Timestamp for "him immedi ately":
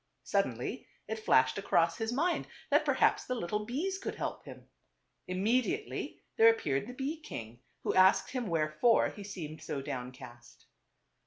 4.45-6.21